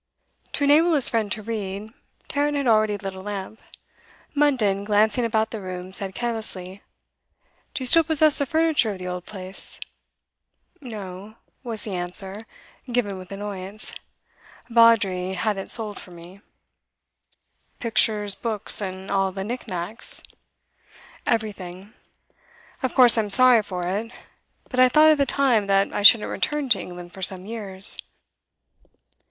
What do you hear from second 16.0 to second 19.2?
me.' 'Pictures, books, and